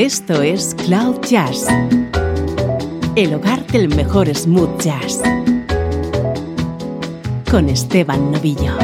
[0.00, 1.66] Esto es Cloud Jazz,
[3.16, 5.20] el hogar del mejor smooth jazz,
[7.50, 8.78] con Esteban Novillo.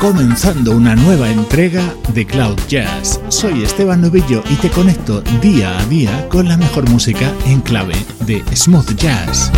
[0.00, 3.20] comenzando una nueva entrega de Cloud Jazz.
[3.28, 7.94] Soy Esteban Novillo y te conecto día a día con la mejor música en clave
[8.26, 9.52] de smooth jazz.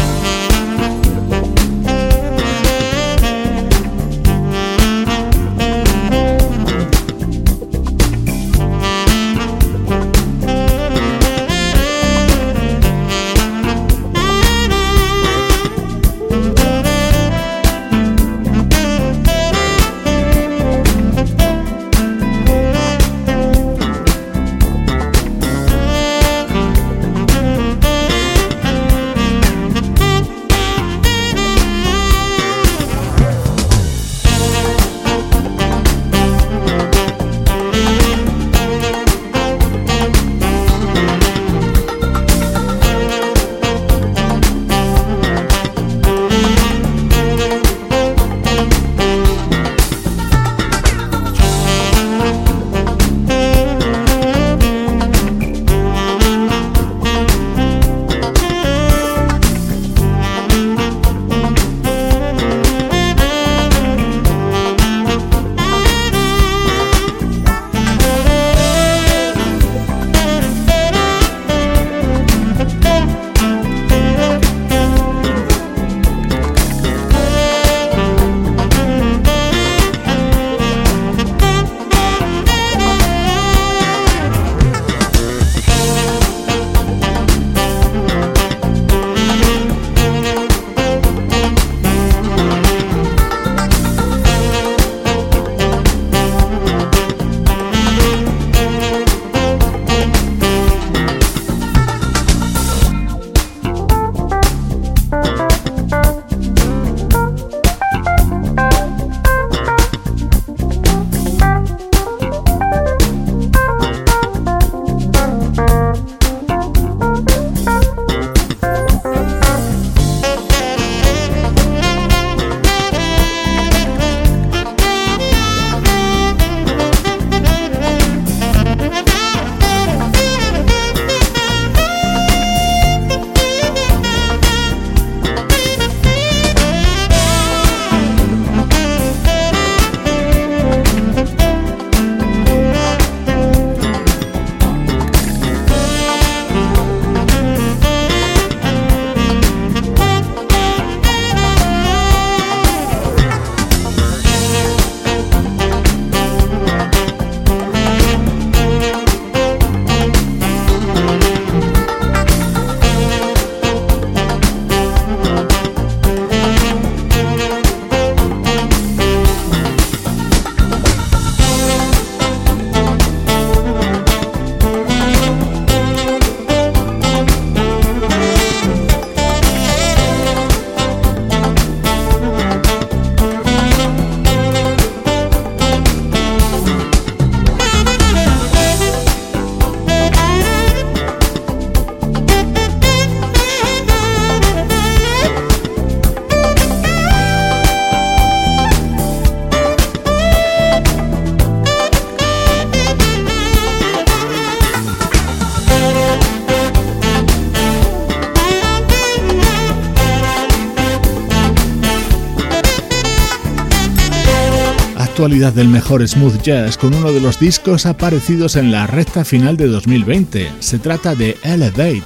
[215.52, 219.66] Del mejor smooth jazz con uno de los discos aparecidos en la recta final de
[219.66, 220.50] 2020.
[220.60, 222.04] Se trata de Elevate,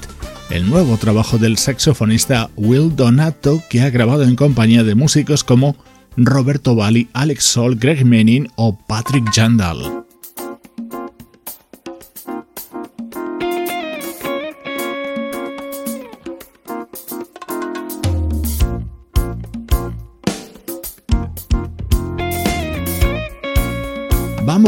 [0.51, 5.77] el nuevo trabajo del saxofonista Will Donato que ha grabado en compañía de músicos como
[6.17, 10.08] Roberto Bali, Alex Sol, Greg Menin o Patrick Jandal.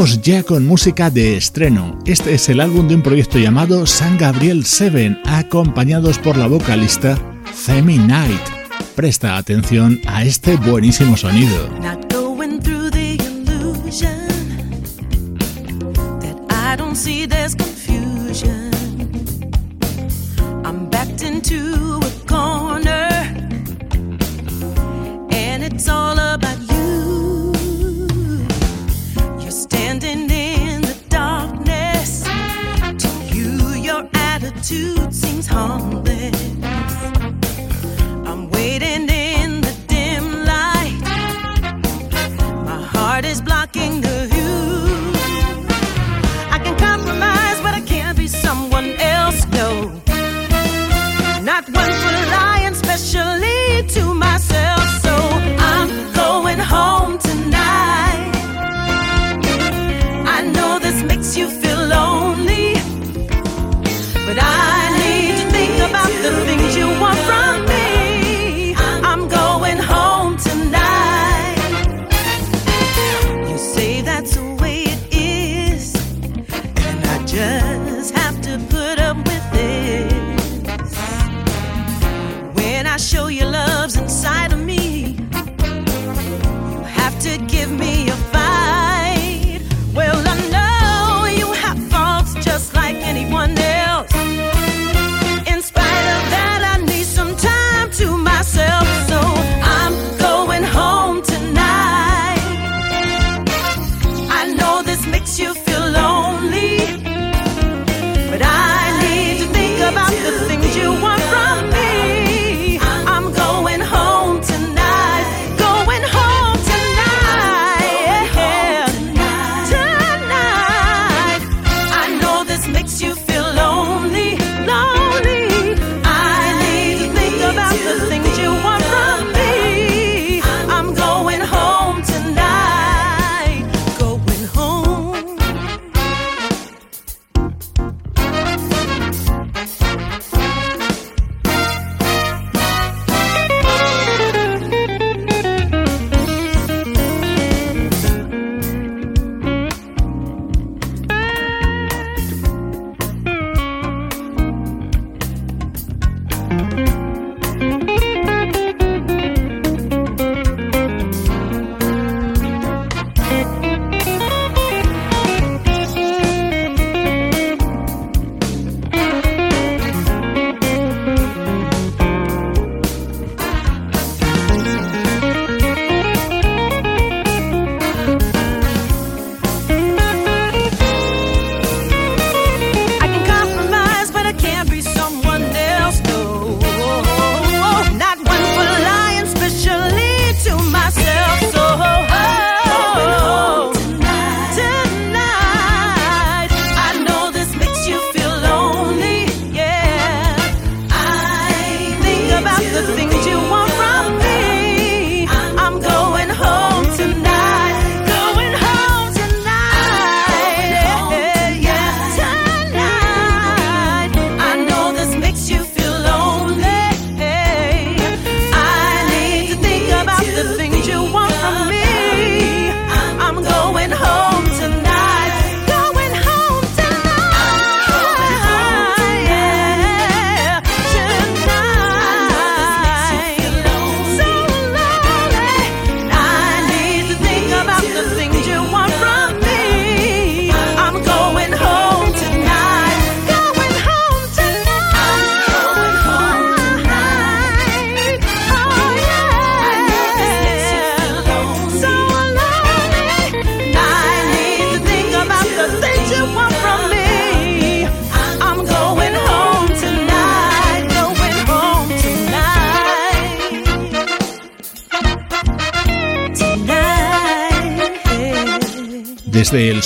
[0.01, 1.99] Vamos ya con música de estreno.
[2.07, 7.19] Este es el álbum de un proyecto llamado San Gabriel 7, acompañados por la vocalista
[7.53, 8.41] Femi Knight.
[8.95, 11.69] Presta atención a este buenísimo sonido.
[34.61, 36.39] attitude seems harmless.
[38.27, 41.01] I'm waiting in the dim light.
[42.65, 44.30] My heart is blocking the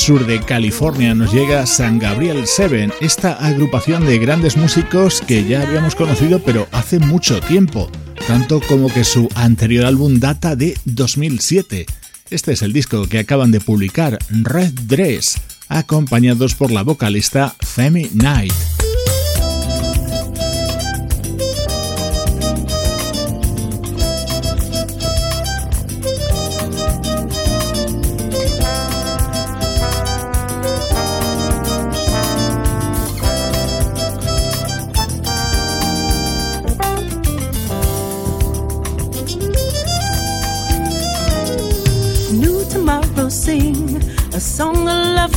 [0.06, 5.64] sur de California nos llega San Gabriel Seven, esta agrupación de grandes músicos que ya
[5.64, 7.90] habíamos conocido pero hace mucho tiempo,
[8.28, 11.88] tanto como que su anterior álbum data de 2007.
[12.30, 18.06] Este es el disco que acaban de publicar, Red Dress, acompañados por la vocalista Femi
[18.10, 18.75] Knight.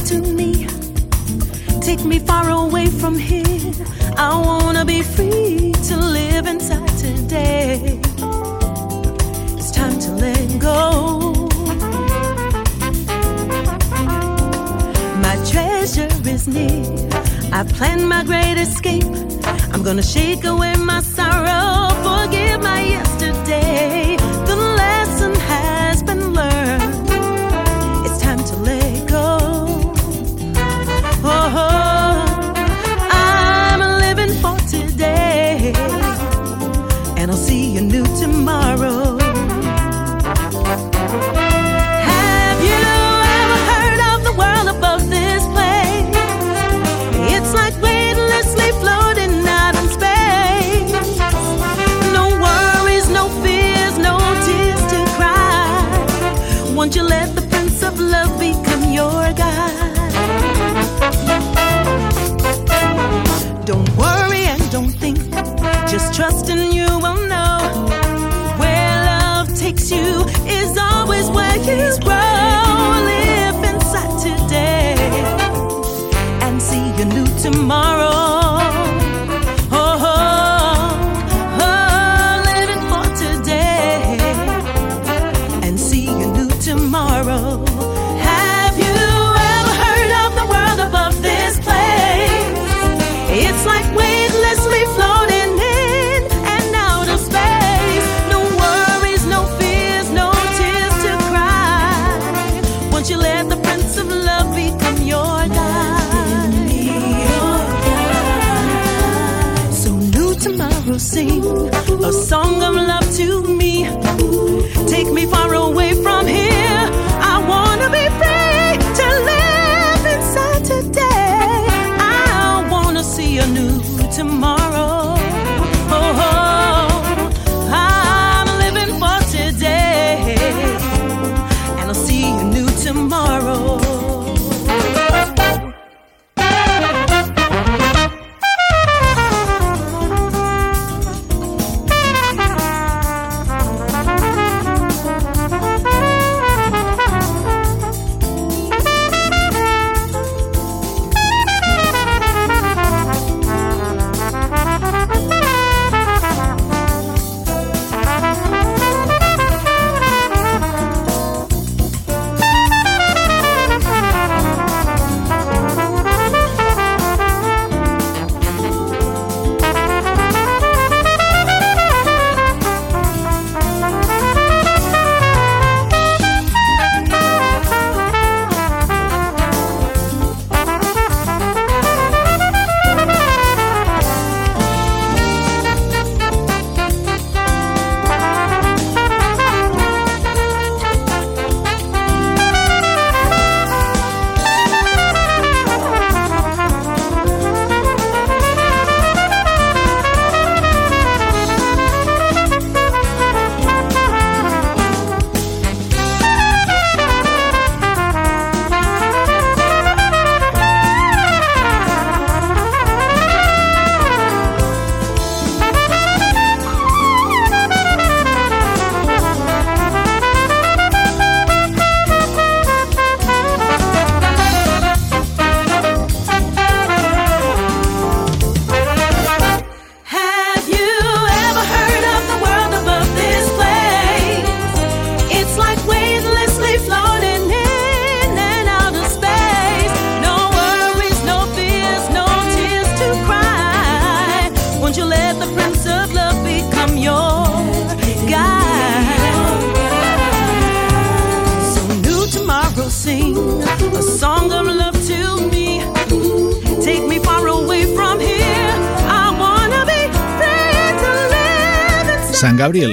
[0.09, 0.67] to me.
[1.83, 3.73] Take me far away from here.
[4.17, 8.01] I wanna be free to live inside today.
[9.59, 10.79] It's time to let go.
[15.25, 16.87] My treasure is near.
[17.53, 19.13] I plan my great escape.
[19.73, 24.18] I'm gonna shake away my sorrow, forgive my yesterday.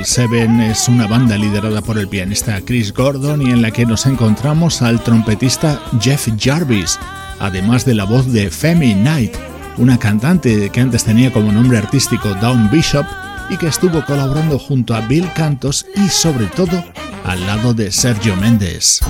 [0.06, 4.06] Seven es una banda liderada por el pianista Chris Gordon y en la que nos
[4.06, 7.00] encontramos al trompetista Jeff Jarvis,
[7.40, 9.36] además de la voz de Femi Knight,
[9.78, 13.06] una cantante que antes tenía como nombre artístico Dawn Bishop
[13.50, 16.84] y que estuvo colaborando junto a Bill Cantos y sobre todo
[17.24, 19.02] al lado de Sergio Méndez.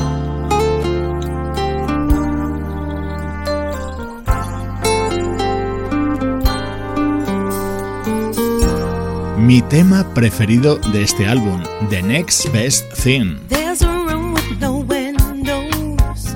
[9.45, 11.61] mi tema preferido de este álbum,
[11.91, 13.37] The Next Best Thing.
[13.47, 16.35] There's a room with no windows.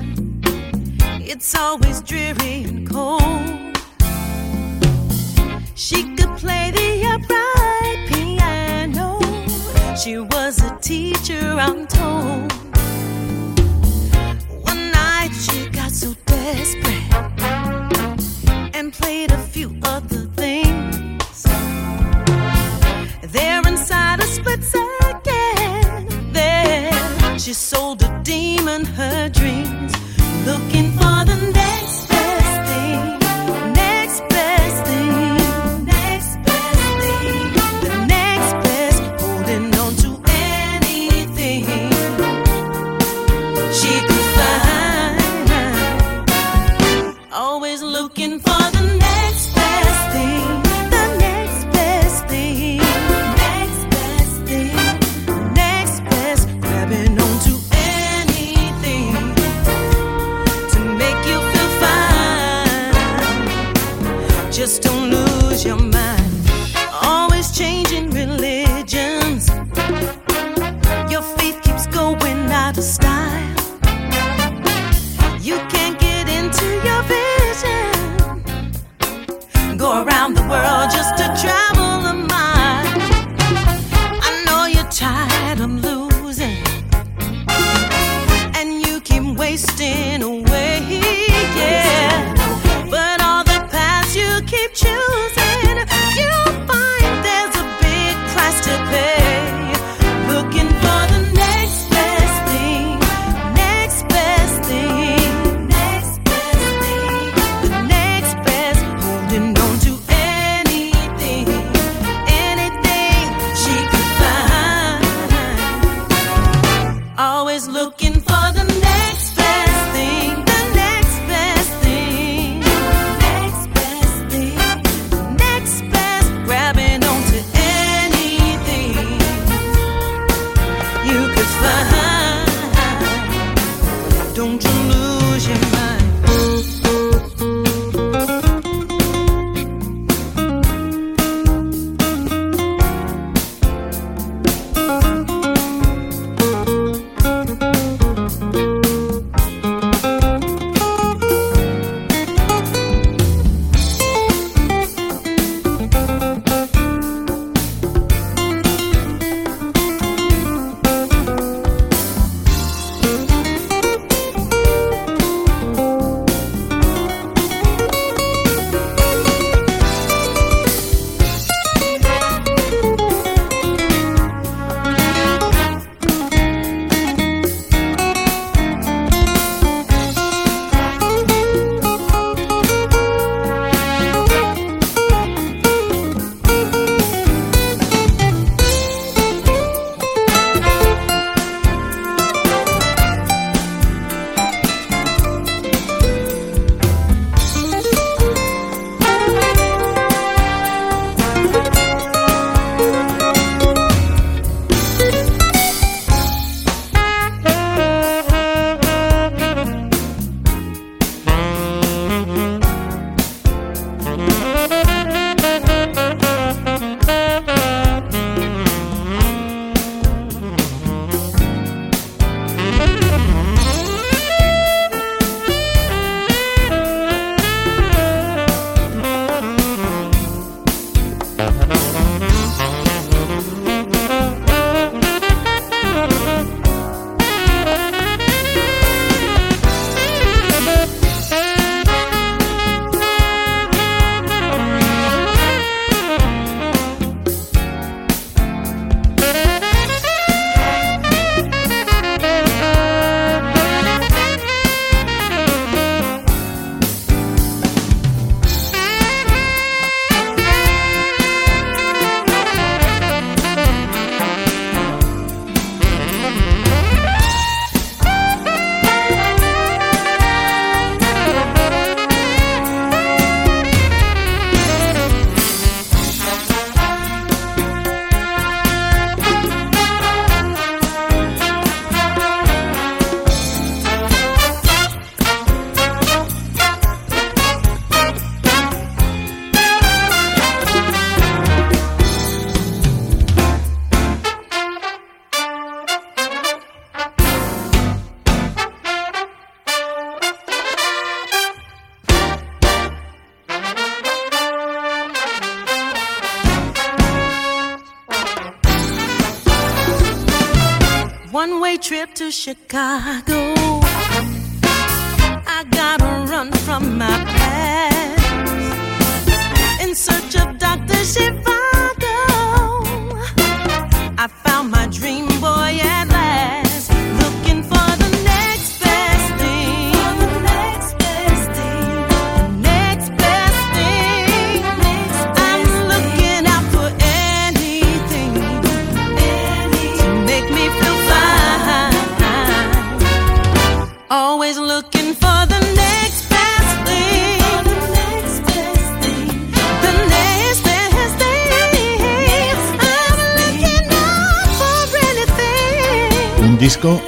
[1.18, 3.76] It's always dreary and cold.
[5.74, 9.18] She could play the upright piano.
[9.96, 12.52] She was a teacher, I'm told.
[14.62, 16.99] One night she got so desperate.
[27.70, 29.59] Sold a demon her dreams,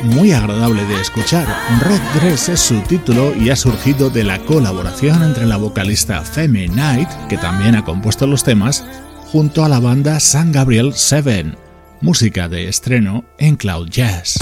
[0.02, 1.46] muy agradable de escuchar.
[1.80, 6.68] Red Dress es su título y ha surgido de la colaboración entre la vocalista Femi
[6.68, 8.84] Knight, que también ha compuesto los temas,
[9.30, 11.52] junto a la banda San Gabriel 7,
[12.02, 14.38] música de estreno en Cloud Jazz.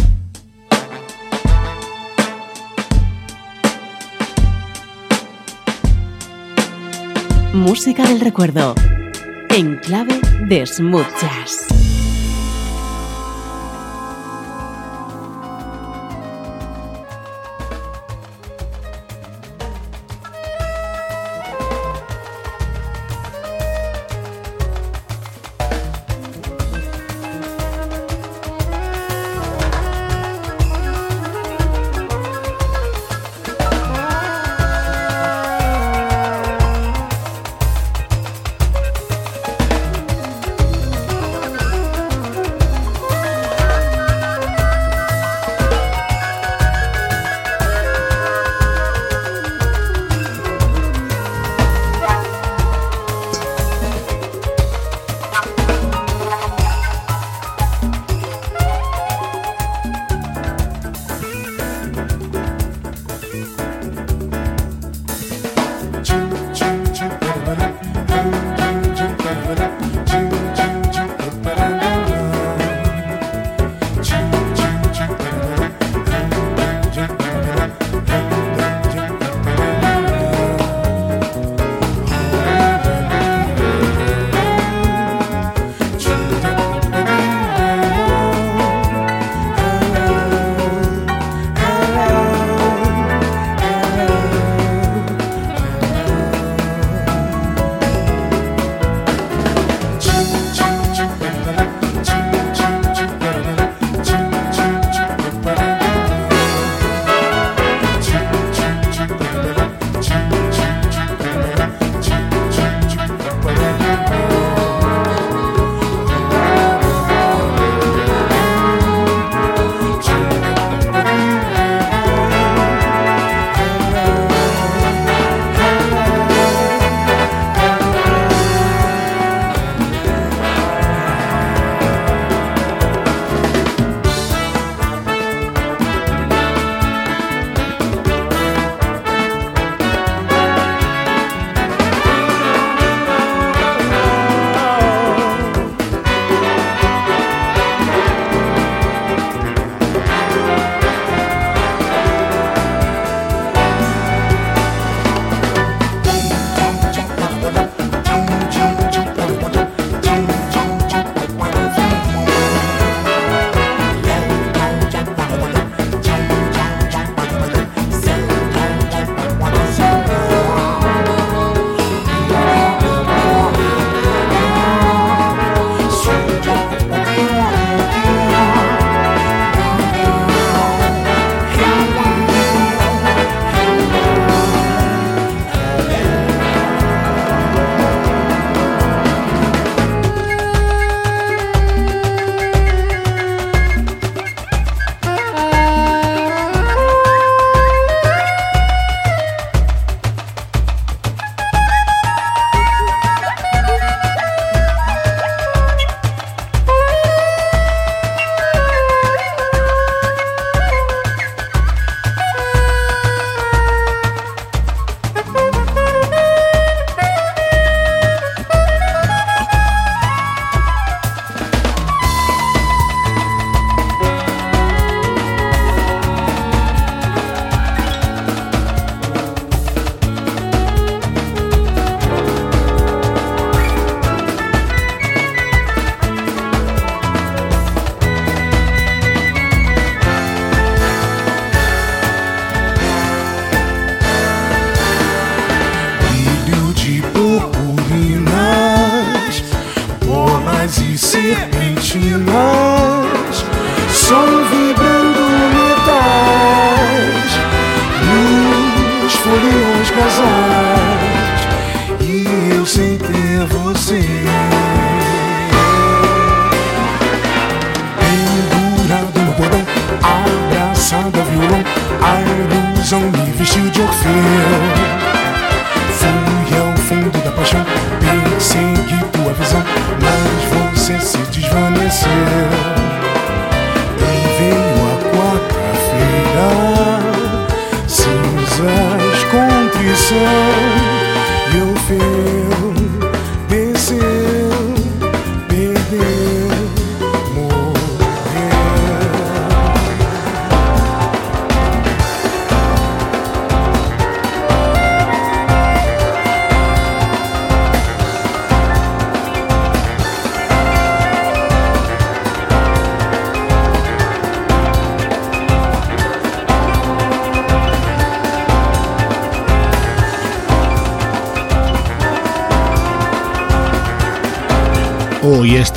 [7.53, 8.75] Música del recuerdo,
[9.51, 11.80] en clave de smooth jazz.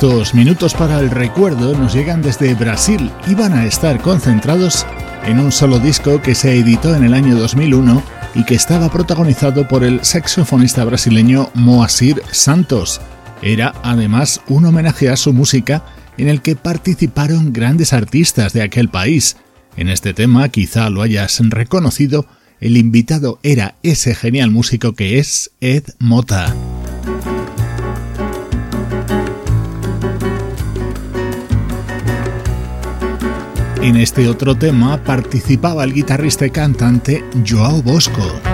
[0.04, 4.84] Estos minutos para el recuerdo nos llegan desde Brasil y van a estar concentrados
[5.24, 8.02] en un solo disco que se editó en el año 2001
[8.34, 13.00] y que estaba protagonizado por el saxofonista brasileño Moacir Santos.
[13.40, 15.82] Era además un homenaje a su música
[16.18, 19.38] en el que participaron grandes artistas de aquel país.
[19.74, 22.26] En este tema quizá lo hayas reconocido,
[22.60, 26.54] el invitado era ese genial músico que es Ed Mota.
[33.84, 38.53] En este otro tema participaba el guitarrista y cantante Joao Bosco.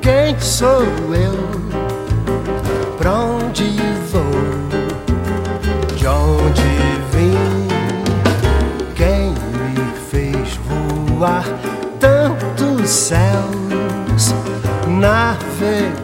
[0.00, 0.82] quem sou
[1.14, 1.34] eu?
[2.98, 3.64] Pra onde
[4.10, 4.22] vou?
[5.96, 6.62] De onde
[7.10, 7.68] vim?
[8.94, 10.56] Quem me fez
[11.18, 11.44] voar?
[11.98, 14.34] Tantos céus
[14.86, 16.03] navegar.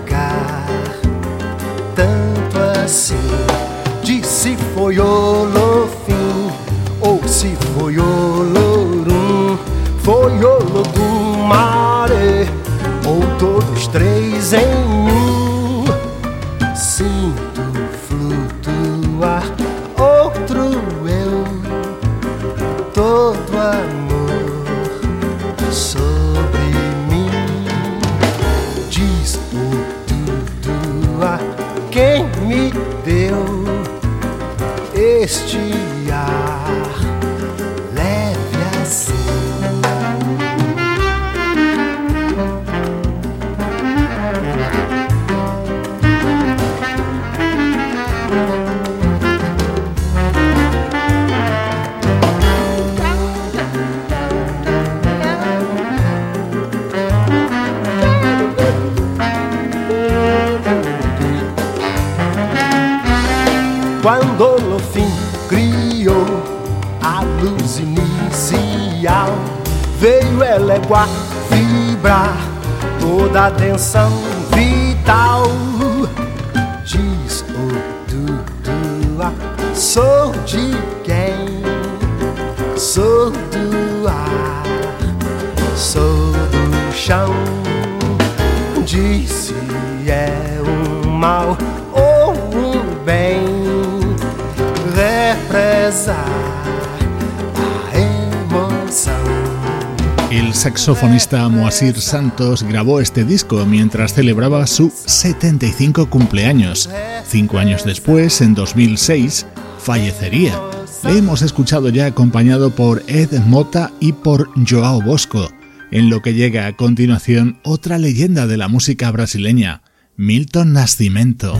[100.30, 106.88] El saxofonista Moasir Santos grabó este disco mientras celebraba su 75 cumpleaños.
[107.26, 109.48] Cinco años después, en 2006,
[109.80, 110.60] fallecería.
[111.02, 115.50] Le hemos escuchado ya acompañado por Ed Mota y por Joao Bosco,
[115.90, 119.82] en lo que llega a continuación otra leyenda de la música brasileña,
[120.16, 121.58] Milton Nascimento.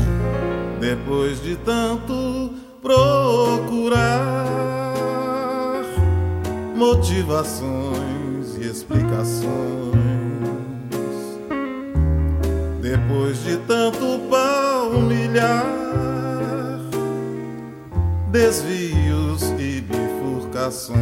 [0.80, 2.29] Después de tanto
[2.90, 4.50] procurar
[8.58, 9.50] explicações.
[12.80, 15.64] Depois de tanto palmilhar,
[18.32, 20.98] desvios e bifurcações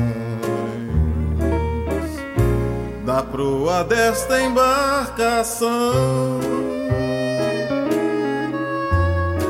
[3.07, 5.71] da proa desta embarcação.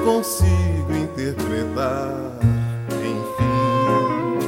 [0.05, 0.78] Consigo
[1.19, 2.15] interpretar,
[2.91, 4.39] enfim,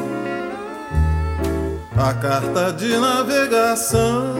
[1.98, 4.36] a carta de navegação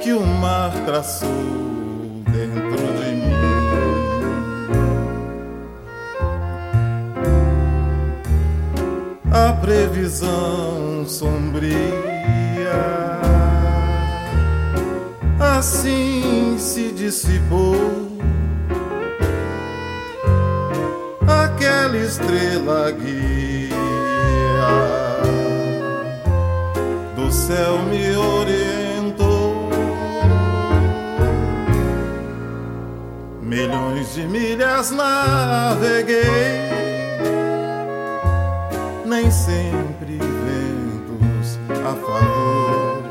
[0.00, 1.52] que o mar traçou
[9.62, 11.72] previsão sombria.
[15.38, 18.11] Assim se dissipou
[21.28, 23.72] aquela estrela guia.
[27.14, 29.70] Do céu me orientou.
[33.40, 36.22] Milhões de milhas naveguei.
[39.04, 43.02] Nem sempre ventos a favor,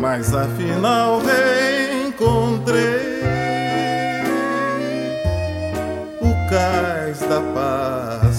[0.00, 3.13] mas afinal reencontrei
[6.54, 8.33] locais da paz.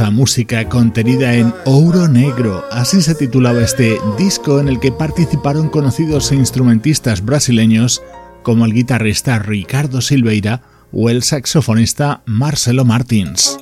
[0.00, 6.32] Música contenida en Ouro Negro, así se titulaba este disco en el que participaron conocidos
[6.32, 8.02] instrumentistas brasileños
[8.42, 10.62] como el guitarrista Ricardo Silveira
[10.92, 13.61] o el saxofonista Marcelo Martins.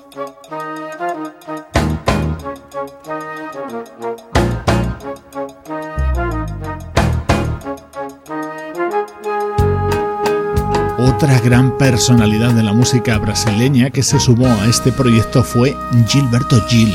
[11.22, 15.76] Otra gran personalidad de la música brasileña que se sumó a este proyecto fue
[16.08, 16.94] Gilberto Gil.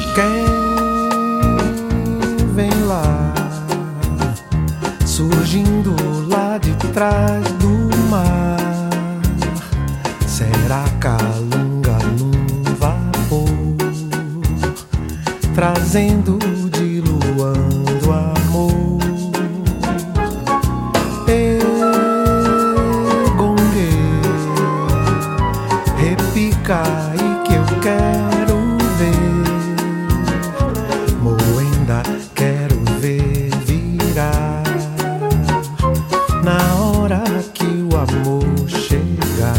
[39.36, 39.56] lugar.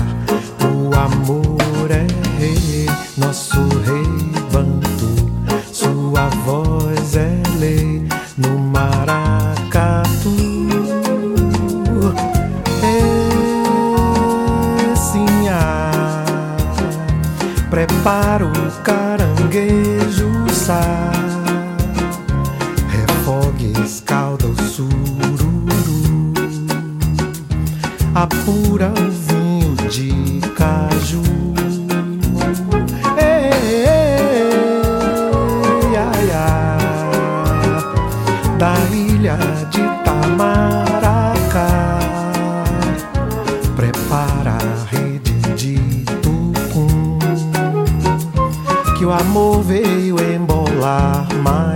[0.64, 2.07] O amor é
[2.39, 4.07] rei, nosso rei
[4.51, 5.31] banto.
[5.72, 8.09] Sua voz é lei
[8.39, 10.37] no maracatu.
[14.97, 15.27] sim,
[17.70, 20.81] prepara o caranguejo sá.
[22.89, 25.66] Refogue, escalda o sururu
[28.16, 29.15] apura o
[29.97, 31.22] de caju.
[33.16, 34.36] Ei,
[38.59, 39.36] Da ilha
[39.70, 41.68] de Tamaracá.
[43.74, 45.76] Prepara a rede de
[46.22, 47.18] tucum
[48.97, 51.76] Que o amor veio embolar mais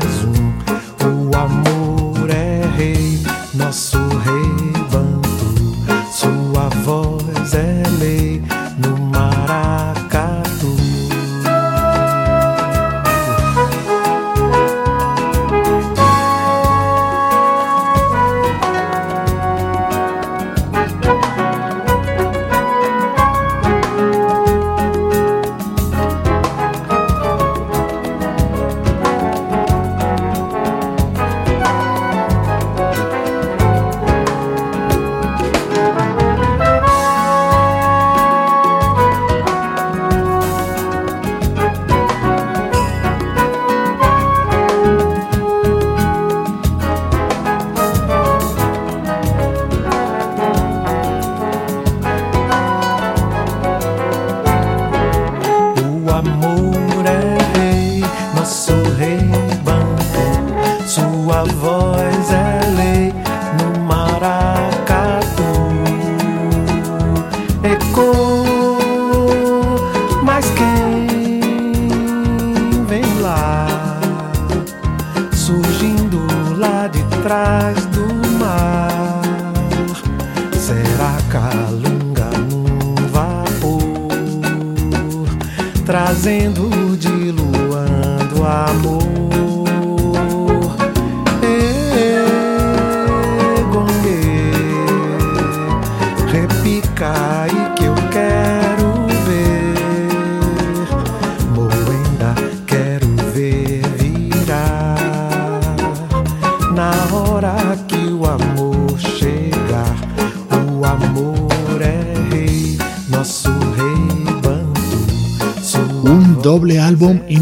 [58.70, 59.69] sorrir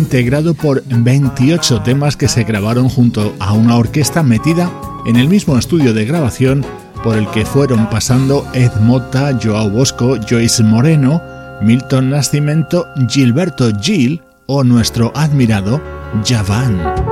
[0.08, 4.72] integrado por 28 temas que se grabaron junto a una orquesta metida
[5.04, 6.64] en el mismo estudio de grabación
[7.04, 11.20] por el que fueron pasando Ed Motta, Joao Bosco, Joyce Moreno,
[11.60, 15.78] Milton Nascimento, Gilberto Gil o nuestro admirado
[16.24, 17.07] Javan.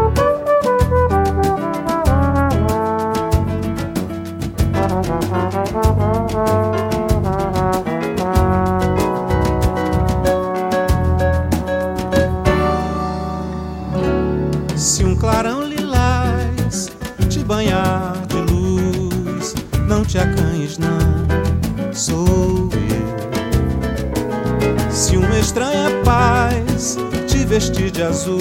[27.96, 28.38] De azul,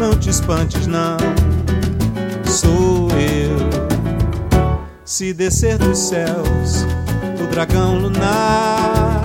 [0.00, 1.18] não te espantes, não,
[2.46, 3.54] sou eu.
[5.04, 6.86] Se descer dos céus
[7.38, 9.22] o dragão lunar,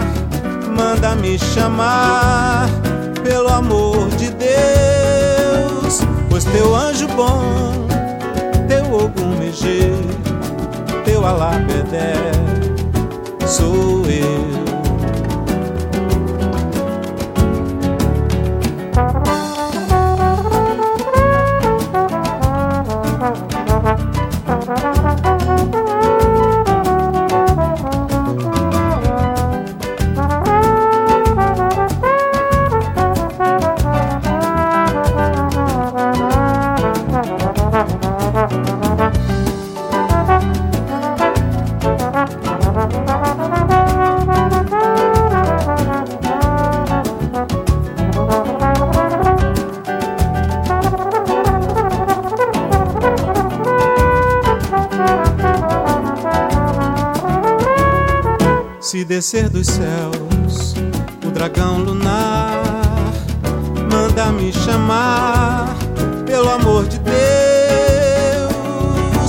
[0.76, 2.68] manda me chamar,
[3.24, 7.88] pelo amor de Deus, pois teu anjo bom,
[8.68, 9.94] teu ogum megê,
[11.06, 12.16] teu alabedé,
[13.48, 14.79] sou eu.
[59.20, 60.76] Descer dos céus.
[61.28, 62.64] O dragão lunar,
[63.92, 65.76] manda me chamar,
[66.26, 67.18] pelo amor de Deus,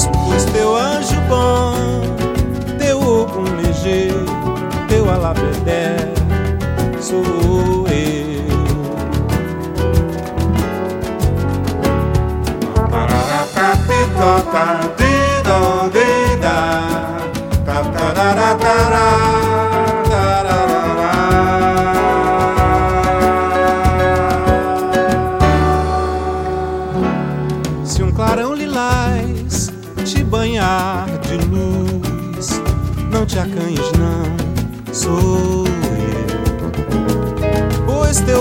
[0.06, 1.74] pois teu anjo bom,
[2.78, 4.26] teu ogum ligeiro,
[4.88, 5.96] teu alabedé,
[7.00, 7.24] sou
[7.88, 8.10] eu.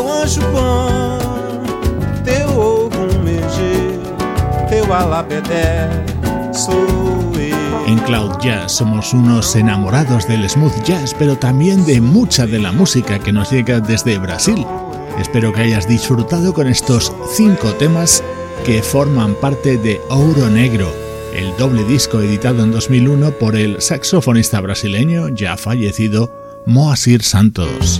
[0.10, 1.64] anjo bom,
[2.24, 2.90] teu
[4.70, 4.86] teu
[6.54, 7.20] sou
[7.88, 12.72] En Cloud Jazz somos unos enamorados del smooth jazz, pero también de mucha de la
[12.72, 14.64] música que nos llega desde Brasil.
[15.20, 18.24] Espero que hayas disfrutado con estos cinco temas
[18.64, 20.94] que forman parte de Ouro Negro,
[21.34, 26.32] el doble disco editado en 2001 por el saxofonista brasileño ya fallecido
[26.68, 28.00] Moacir Santos.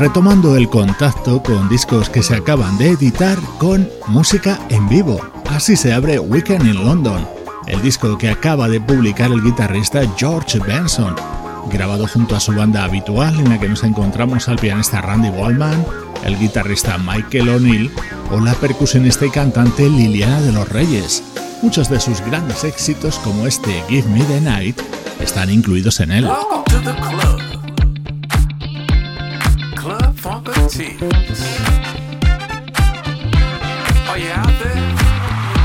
[0.00, 5.20] Retomando el contacto con discos que se acaban de editar con música en vivo.
[5.50, 7.28] Así se abre Weekend in London,
[7.66, 11.14] el disco que acaba de publicar el guitarrista George Benson,
[11.70, 15.84] grabado junto a su banda habitual en la que nos encontramos al pianista Randy Wallman,
[16.24, 17.90] el guitarrista Michael O'Neill
[18.30, 21.22] o la percusionista y cantante Liliana de los Reyes.
[21.60, 24.80] Muchos de sus grandes éxitos como este Give Me the Night
[25.20, 26.28] están incluidos en él.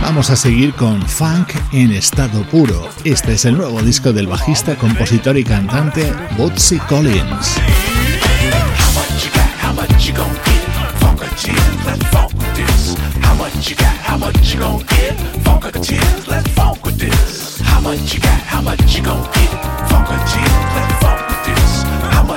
[0.01, 2.87] Vamos a seguir con funk en estado puro.
[3.03, 7.59] Este es el nuevo disco del bajista, compositor y cantante Bootsy Collins.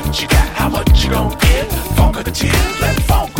[0.08, 1.70] what you got, how much you gon' get?
[1.94, 3.37] Funk of the tears, let funk.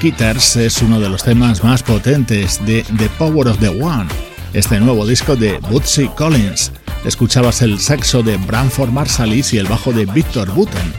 [0.00, 4.08] Kitters es uno de los temas más potentes de The Power of the One,
[4.52, 6.72] este nuevo disco de Bootsy Collins.
[7.04, 10.92] Escuchabas el saxo de Branford Marsalis y el bajo de Victor Button,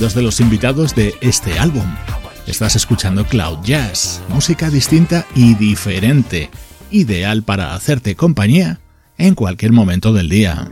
[0.00, 1.84] dos de los invitados de este álbum.
[2.46, 6.50] Estás escuchando Cloud Jazz, música distinta y diferente,
[6.90, 8.80] ideal para hacerte compañía
[9.18, 10.70] en cualquier momento del día.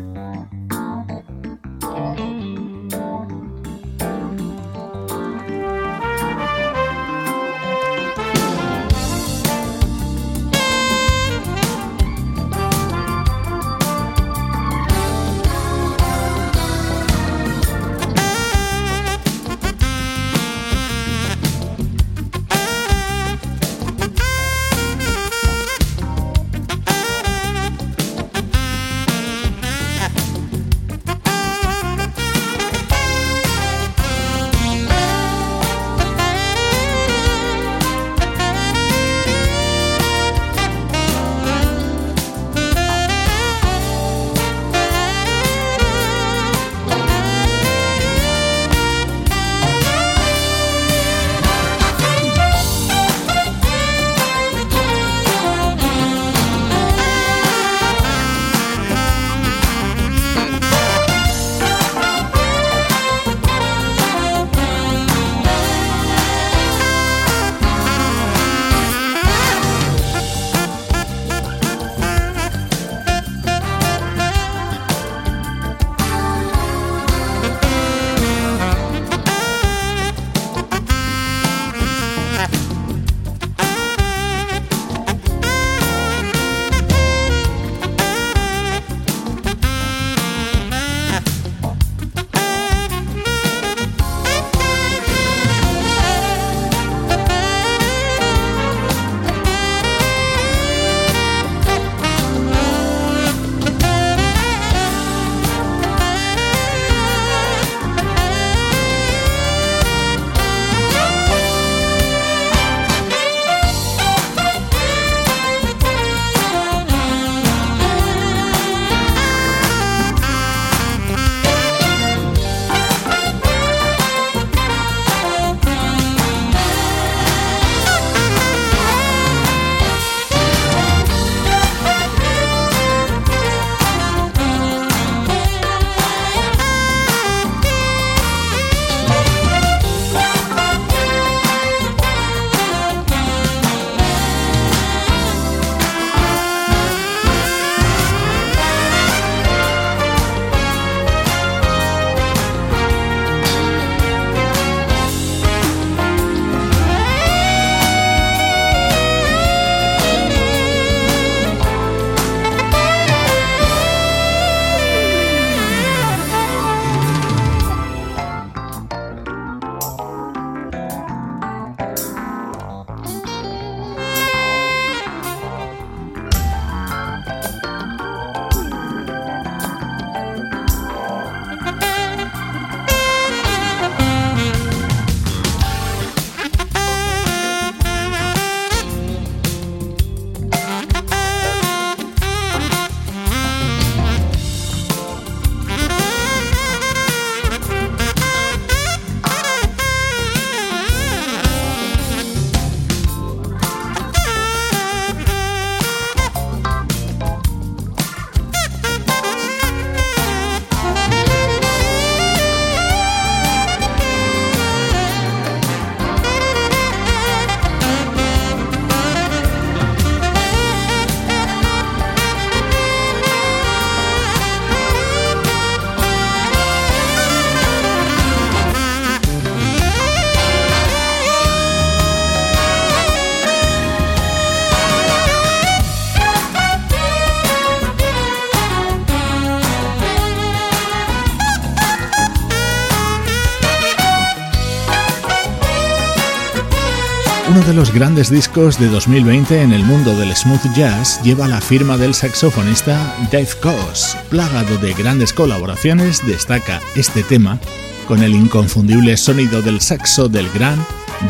[247.62, 251.60] Uno de los grandes discos de 2020 en el mundo del smooth jazz lleva la
[251.60, 254.18] firma del saxofonista Dave Coase.
[254.30, 257.60] Plagado de grandes colaboraciones, destaca este tema
[258.08, 260.84] con el inconfundible sonido del saxo del gran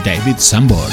[0.07, 0.91] David Sanborn.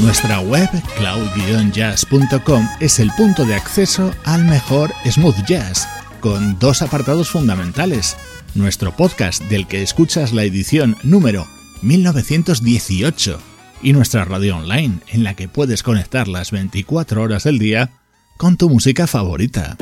[0.00, 5.86] Nuestra web, cloud-jazz.com, es el punto de acceso al mejor smooth jazz
[6.20, 8.16] con dos apartados fundamentales.
[8.54, 11.46] Nuestro podcast del que escuchas la edición número
[11.82, 13.38] 1918
[13.82, 17.90] y nuestra radio online en la que puedes conectar las 24 horas del día
[18.36, 19.76] con tu música favorita.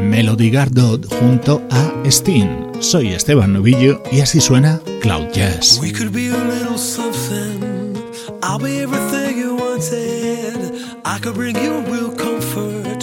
[0.00, 2.68] Melody Gardot junto a Steen.
[2.80, 5.78] Soy Esteban Novillo y así suena Cloud Jazz.
[11.08, 13.00] I could bring you real comfort,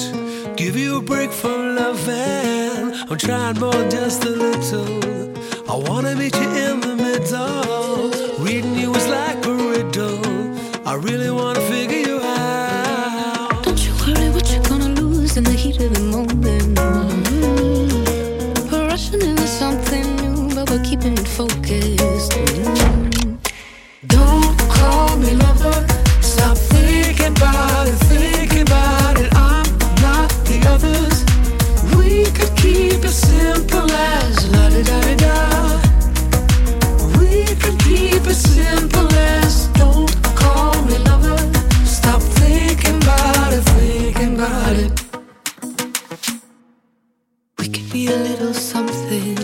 [0.57, 2.93] give you a break from loving.
[3.09, 5.31] I'm trying more, just a little.
[5.71, 8.11] I wanna meet you in the middle.
[8.43, 10.19] Reading you is like a riddle.
[10.85, 13.63] I really wanna figure you out.
[13.63, 16.77] Don't you worry what you're gonna lose in the heat of the moment.
[18.69, 22.33] We're rushing into something new, but we're keeping it focused.
[22.33, 23.35] Mm-hmm.
[24.07, 25.87] Don't call me lover.
[26.21, 27.72] Stop thinking about
[30.67, 31.23] others.
[31.97, 35.35] We could keep it simple as la da da da da.
[37.19, 41.37] We could keep it simple as don't call me lover.
[41.85, 44.91] Stop thinking about it, thinking about it.
[47.59, 49.35] We could be a little something.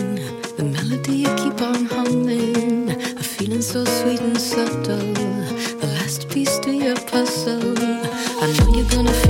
[0.56, 2.90] The melody you keep on humming.
[2.90, 5.14] A feeling so sweet and subtle.
[5.80, 7.74] The last piece to your puzzle.
[8.42, 9.29] I know you're gonna feel